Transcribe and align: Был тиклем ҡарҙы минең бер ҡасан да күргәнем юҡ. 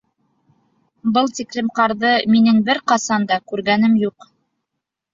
Был 1.17 1.29
тиклем 1.41 1.69
ҡарҙы 1.81 2.15
минең 2.33 2.59
бер 2.71 2.83
ҡасан 2.93 3.31
да 3.35 3.41
күргәнем 3.53 4.03
юҡ. 4.09 4.31